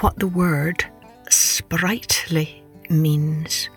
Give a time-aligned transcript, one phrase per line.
[0.00, 0.84] what the word
[1.30, 3.68] sprightly means.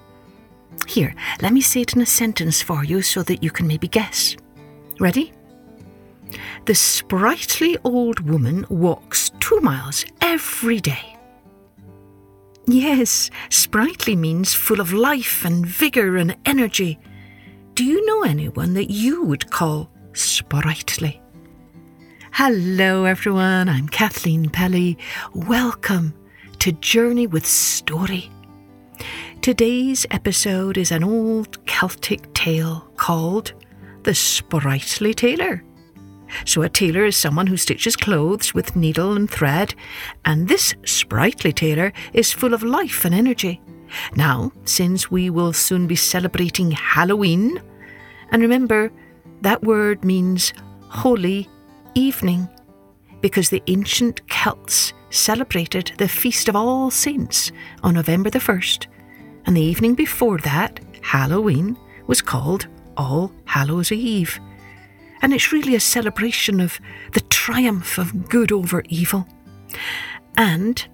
[0.88, 3.88] Here, let me say it in a sentence for you so that you can maybe
[3.88, 4.36] guess.
[5.00, 5.34] Ready?
[6.66, 11.18] The sprightly old woman walks two miles every day.
[12.68, 17.00] Yes, sprightly means full of life and vigour and energy.
[17.74, 21.22] Do you know anyone that you would call sprightly?
[22.42, 23.68] Hello, everyone.
[23.68, 24.98] I'm Kathleen Pelley.
[25.34, 26.14] Welcome
[26.60, 28.32] to Journey with Story.
[29.42, 33.52] Today's episode is an old Celtic tale called
[34.04, 35.66] The Sprightly Tailor.
[36.46, 39.76] So, a tailor is someone who stitches clothes with needle and thread,
[40.24, 43.60] and this sprightly tailor is full of life and energy.
[44.16, 47.62] Now, since we will soon be celebrating Halloween,
[48.32, 48.94] and remember,
[49.42, 50.54] that word means
[50.88, 51.50] holy
[51.96, 52.48] evening,
[53.22, 57.52] because the ancient Celts celebrated the Feast of All Saints
[57.84, 58.88] on November the 1st,
[59.46, 62.68] and the evening before that, Halloween, was called
[62.98, 64.40] All Hallows Eve
[65.22, 66.80] and it's really a celebration of
[67.14, 69.28] the triumph of good over evil.
[70.38, 70.88] And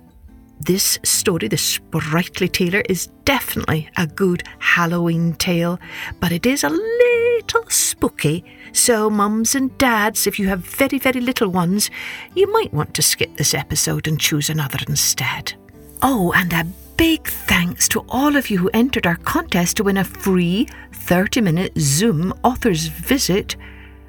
[0.66, 5.80] this story, The Sprightly Tailor, is definitely a good Halloween tale,
[6.20, 8.44] but it is a little spooky.
[8.74, 11.90] So, mums and dads, if you have very, very little ones,
[12.36, 15.54] you might want to skip this episode and choose another instead.
[16.02, 16.66] Oh, and a
[16.98, 21.42] big thanks to all of you who entered our contest to win a free 30
[21.42, 23.56] minute Zoom author's visit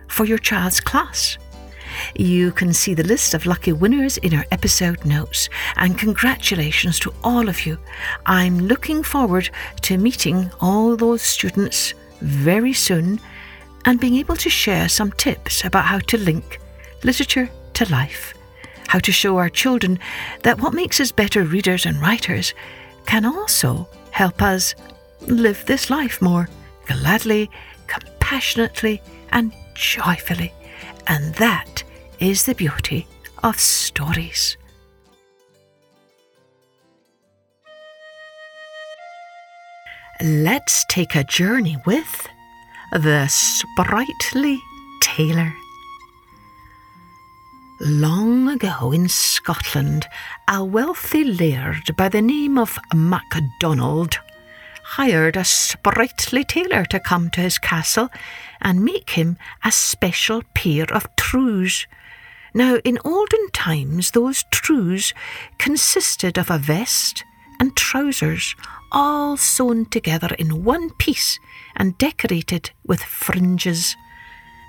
[0.09, 1.37] for your child's class.
[2.15, 7.13] You can see the list of lucky winners in our episode notes, and congratulations to
[7.23, 7.79] all of you.
[8.27, 9.51] I'm looking forward
[9.83, 13.21] to meeting all those students very soon
[13.85, 16.61] and being able to share some tips about how to link
[17.05, 18.35] literature to life,
[18.89, 19.99] how to show our children
[20.43, 22.55] that what makes us better readers and writers
[23.07, 24.75] can also help us
[25.21, 26.49] live this life more
[26.87, 27.51] gladly,
[27.87, 30.53] compassionately, and joyfully.
[31.07, 31.83] And that
[32.21, 33.07] is the beauty
[33.43, 34.57] of stories.
[40.23, 42.29] Let's take a journey with
[42.93, 44.59] the sprightly
[45.03, 45.53] tailor.
[47.81, 50.07] Long ago in Scotland,
[50.49, 54.19] a wealthy laird by the name of MacDonald
[54.83, 58.09] hired a sprightly tailor to come to his castle
[58.63, 61.87] and make him a special pair of trews.
[62.57, 65.13] Now, in olden times, those trews
[65.59, 67.23] consisted of a vest
[67.61, 68.57] and trousers,
[68.91, 71.39] all sewn together in one piece
[71.77, 73.95] and decorated with fringes.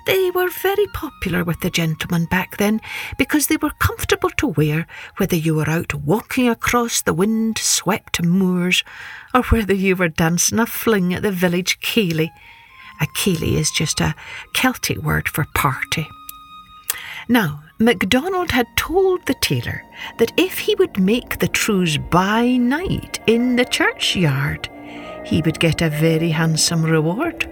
[0.04, 2.82] They were very popular with the gentlemen back then
[3.16, 8.22] because they were comfortable to wear whether you were out walking across the wind swept
[8.22, 8.84] moors
[9.32, 12.28] or whether you were dancing a fling at the village ceilidh.
[13.00, 14.14] A ceilidh is just a
[14.52, 16.06] Celtic word for party.
[17.30, 19.84] Now, MacDonald had told the tailor
[20.18, 24.68] that if he would make the trews by night in the churchyard,
[25.24, 27.48] he would get a very handsome reward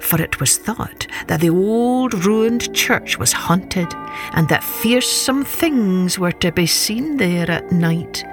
[0.00, 3.88] for it was thought that the old ruined church was haunted
[4.32, 8.24] and that fearsome things were to be seen there at night.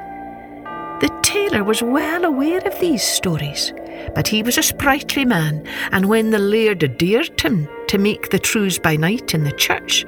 [1.01, 3.73] The tailor was well aware of these stories,
[4.13, 8.39] but he was a sprightly man, and when the laird dared him to make the
[8.39, 10.05] trews by night in the church,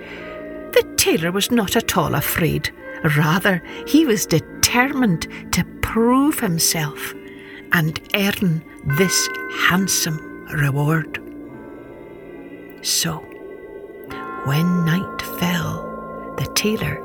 [0.77, 2.69] the tailor was not at all afraid.
[3.17, 7.15] Rather, he was determined to prove himself
[7.71, 8.63] and earn
[8.97, 9.27] this
[9.67, 11.19] handsome reward.
[12.83, 13.17] So,
[14.45, 17.03] when night fell, the tailor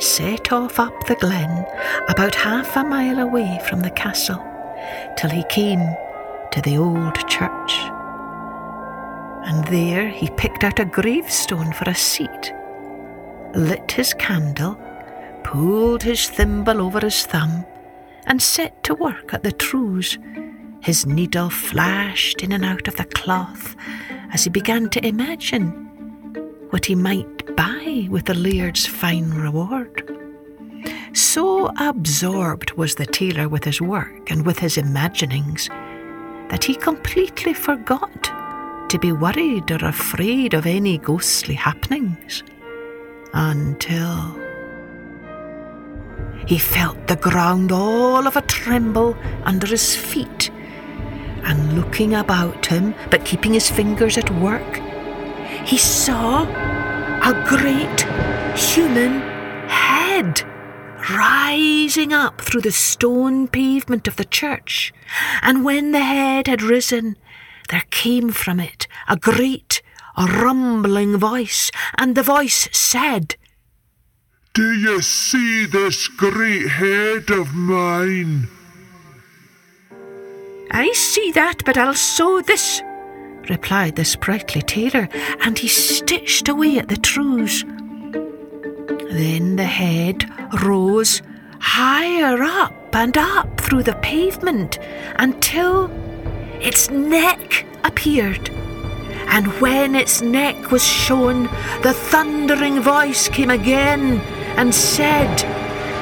[0.00, 1.66] set off up the glen
[2.08, 4.42] about half a mile away from the castle
[5.18, 5.82] till he came
[6.52, 7.72] to the old church.
[9.44, 12.52] And there he picked out a gravestone for a seat,
[13.54, 14.80] lit his candle,
[15.44, 17.64] pulled his thimble over his thumb,
[18.26, 20.18] and set to work at the trews
[20.82, 23.76] his needle flashed in and out of the cloth
[24.32, 25.68] as he began to imagine
[26.70, 30.06] what he might buy with the laird's fine reward.
[31.12, 35.68] So absorbed was the tailor with his work and with his imaginings
[36.48, 38.30] that he completely forgot
[38.88, 42.42] to be worried or afraid of any ghostly happenings
[43.32, 44.38] until
[46.46, 50.50] he felt the ground all of a tremble under his feet
[51.44, 54.80] and looking about him, but keeping his fingers at work,
[55.64, 56.42] he saw
[57.22, 58.00] a great
[58.58, 59.20] human
[59.68, 60.42] head
[61.10, 64.92] rising up through the stone pavement of the church.
[65.42, 67.16] And when the head had risen,
[67.68, 69.82] there came from it a great
[70.16, 73.36] rumbling voice, and the voice said,
[74.54, 78.48] Do you see this great head of mine?
[80.70, 82.82] I see that, but I'll sew this,
[83.48, 85.08] replied the sprightly tailor,
[85.40, 87.64] and he stitched away at the trews.
[89.10, 90.30] Then the head
[90.62, 91.22] rose
[91.60, 94.78] higher up and up through the pavement
[95.16, 95.90] until
[96.60, 98.50] its neck appeared.
[99.30, 101.44] And when its neck was shown,
[101.82, 104.18] the thundering voice came again
[104.58, 105.34] and said,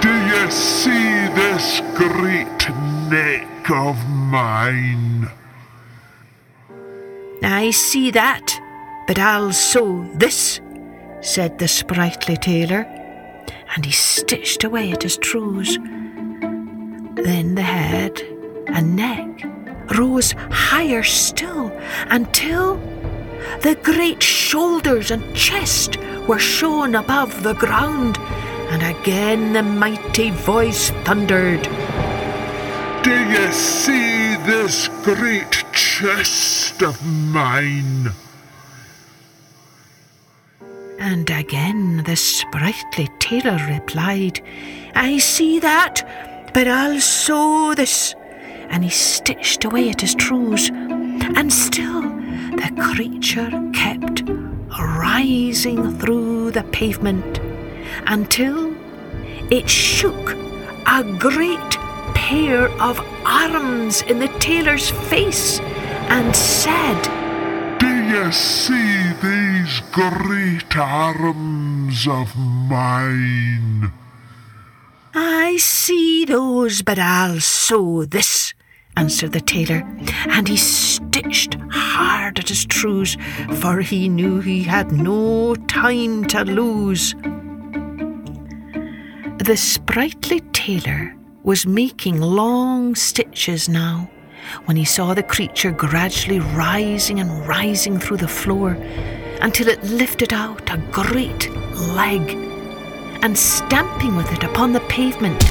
[0.01, 2.71] Do you see this great
[3.11, 5.29] neck of mine?
[7.43, 8.59] I see that,
[9.07, 10.61] but I'll sew this,
[11.21, 12.87] said the sprightly tailor,
[13.75, 15.77] and he stitched away at his trews.
[17.15, 18.21] Then the head
[18.69, 19.45] and neck
[19.97, 21.71] rose higher still
[22.11, 22.81] until
[23.61, 25.97] the great shoulders and chest
[26.27, 28.19] were shown above the ground,
[28.71, 31.63] and again the mighty voice thundered.
[33.03, 38.11] Do you see this great chest of mine?
[40.99, 44.43] And again the sprightly tailor replied,
[44.95, 48.15] I see that, but I'll sew this.
[48.71, 52.03] And he stitched away at his trews, and still
[52.61, 54.23] the creature kept
[54.79, 57.41] rising through the pavement
[58.07, 58.75] until
[59.51, 60.35] it shook
[60.87, 61.71] a great
[62.15, 65.61] pair of arms in the tailor's face
[66.11, 67.01] and said,
[67.79, 73.93] Do you see these great arms of mine?
[75.15, 78.53] I see those, but I'll sew this,
[78.99, 79.87] answered the tailor,
[80.29, 83.17] and he stitched hard at his trews,
[83.61, 87.15] for he knew he had no time to lose.
[89.39, 91.15] The sprightly tailor
[91.45, 94.11] was making long stitches now
[94.65, 98.73] when he saw the creature gradually rising and rising through the floor
[99.43, 101.49] until it lifted out a great
[101.95, 102.23] leg
[103.23, 105.45] and stamping with it upon the pavement,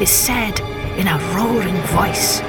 [0.00, 0.60] it said
[0.98, 2.42] in a roaring voice,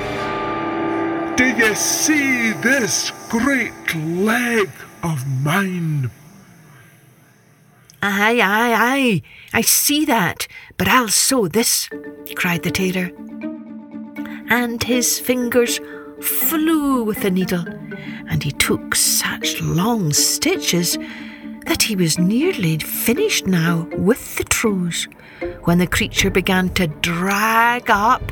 [1.42, 4.70] Do you see this great leg
[5.02, 6.12] of mine?
[8.04, 9.22] Aye, aye, aye,
[9.52, 10.48] I see that,
[10.78, 11.90] but I'll sew this,
[12.36, 13.10] cried the tailor.
[14.52, 15.80] And his fingers
[16.22, 17.66] flew with the needle,
[18.30, 20.96] and he took such long stitches
[21.66, 25.08] that he was nearly finished now with the trews
[25.64, 28.32] when the creature began to drag up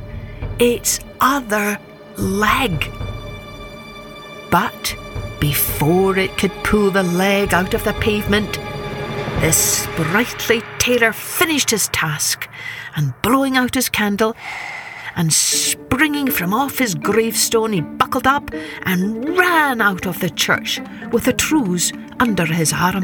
[0.59, 1.79] its other
[2.19, 2.91] leg.
[4.51, 4.95] But
[5.39, 8.59] before it could pull the leg out of the pavement,
[9.41, 12.49] the sprightly tailor finished his task,
[12.95, 14.35] and blowing out his candle,
[15.15, 18.51] and springing from off his gravestone, he buckled up
[18.83, 20.79] and ran out of the church
[21.11, 23.03] with the trews under his arm.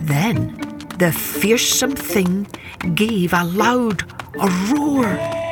[0.00, 0.56] Then
[0.98, 2.46] the fearsome thing
[2.94, 4.02] gave a loud
[4.70, 5.45] roar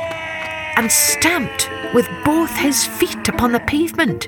[0.75, 4.27] and stamped with both his feet upon the pavement.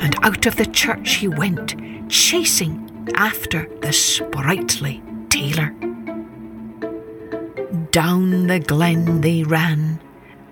[0.00, 1.74] And out of the church he went,
[2.10, 5.74] chasing after the sprightly tailor.
[7.90, 10.00] Down the glen they ran,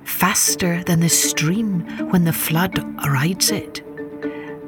[0.04, 3.82] faster than the stream when the flood rides it.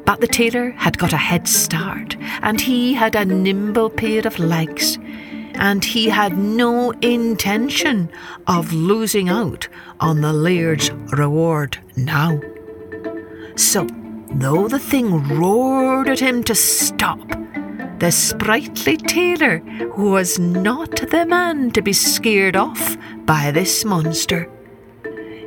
[0.04, 4.38] But the tailor had got a head start, and he had a nimble pair of
[4.38, 4.98] legs,
[5.54, 8.10] and he had no intention
[8.46, 9.68] of losing out
[10.00, 12.40] on the laird's reward now.
[13.56, 13.86] So,
[14.30, 17.20] though the thing roared at him to stop,
[17.98, 19.62] the sprightly tailor
[19.96, 24.50] was not the man to be scared off by this monster.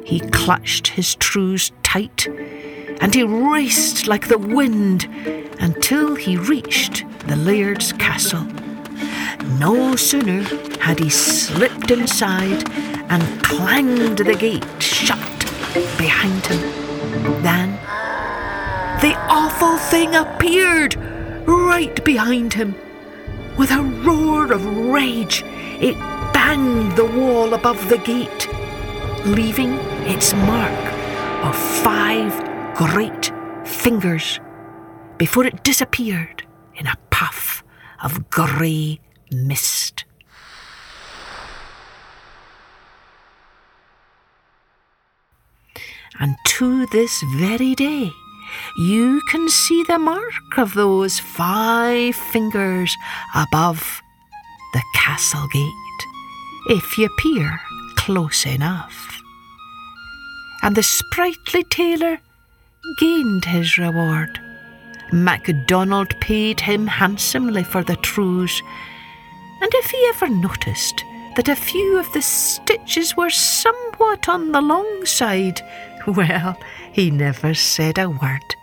[0.05, 2.27] He clutched his trews tight
[3.01, 5.03] and he raced like the wind
[5.59, 8.47] until he reached the laird's castle.
[9.59, 10.43] No sooner
[10.79, 12.69] had he slipped inside
[13.09, 15.19] and clanged the gate shut
[15.97, 16.61] behind him
[17.41, 17.71] than
[19.01, 20.95] the awful thing appeared
[21.45, 22.75] right behind him.
[23.57, 25.43] With a roar of rage,
[25.79, 25.95] it
[26.33, 28.47] banged the wall above the gate,
[29.25, 29.73] leaving
[30.05, 30.93] its mark
[31.43, 32.33] of five
[32.75, 33.31] great
[33.65, 34.39] fingers
[35.17, 37.63] before it disappeared in a puff
[38.03, 38.99] of grey
[39.31, 40.05] mist.
[46.19, 48.11] And to this very day,
[48.77, 52.95] you can see the mark of those five fingers
[53.35, 54.01] above
[54.73, 55.71] the castle gate
[56.69, 57.59] if you peer
[57.95, 59.21] close enough.
[60.63, 62.19] And the sprightly tailor
[62.99, 64.39] gained his reward.
[65.11, 68.61] MacDonald paid him handsomely for the trews
[69.61, 71.03] and if he ever noticed
[71.35, 75.61] that a few of the stitches were somewhat on the long side,
[76.07, 76.59] well,
[76.91, 78.55] he never said a word.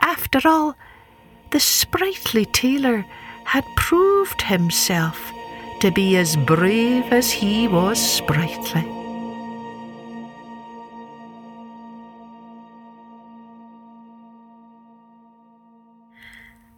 [0.00, 0.76] After all,
[1.50, 3.04] the sprightly tailor
[3.44, 5.32] had proved himself
[5.80, 8.93] to be as brave as he was sprightly.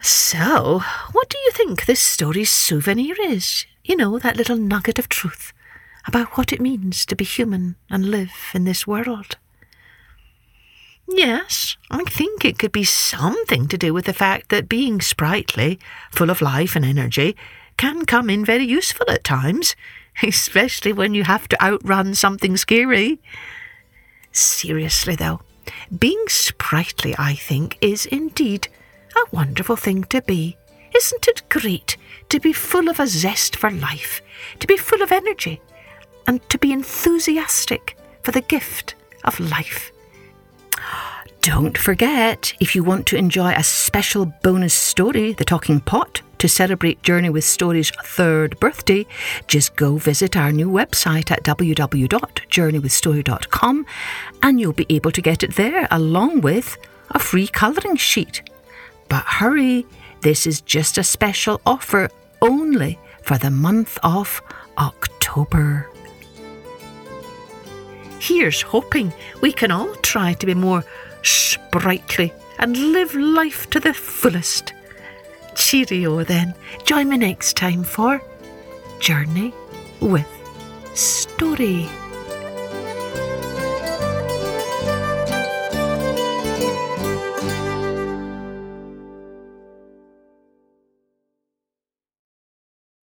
[0.07, 3.67] So, what do you think this story's souvenir is?
[3.85, 5.53] You know, that little nugget of truth
[6.07, 9.37] about what it means to be human and live in this world.
[11.09, 15.81] Yes, I think it could be something to do with the fact that being sprightly,
[16.13, 17.35] full of life and energy,
[17.77, 19.75] can come in very useful at times,
[20.23, 23.19] especially when you have to outrun something scary.
[24.31, 25.41] Seriously, though,
[25.99, 28.69] being sprightly, I think, is indeed
[29.17, 30.57] a wonderful thing to be.
[30.95, 31.97] Isn't it great
[32.29, 34.21] to be full of a zest for life,
[34.61, 35.61] to be full of energy,
[36.27, 38.95] and to be enthusiastic for the gift
[39.25, 39.93] of life?
[41.41, 46.49] Don't forget, if you want to enjoy a special bonus story, The Talking Pot, to
[46.49, 49.07] celebrate Journey with Stories' third birthday,
[49.47, 53.87] just go visit our new website at www.journeywithstory.com
[54.43, 56.77] and you'll be able to get it there along with
[57.11, 58.43] a free colouring sheet.
[59.09, 59.87] But hurry,
[60.21, 62.09] this is just a special offer
[62.43, 64.43] only for the month of
[64.79, 65.89] October.
[68.21, 70.85] Here's hoping we can all try to be more
[71.23, 74.73] sprightly and live life to the fullest.
[75.55, 76.55] Cheerio then.
[76.85, 78.23] Join me next time for
[79.01, 79.53] Journey
[80.01, 80.27] with
[80.95, 81.89] Story.